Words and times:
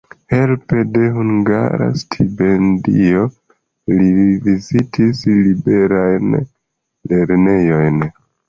Helpe 0.33 0.77
de 0.93 1.01
hungara 1.17 1.89
stipendio 2.03 3.21
li 3.99 4.09
vizitis 4.47 5.23
liberajn 5.45 6.35
lernejojn. 7.13 8.05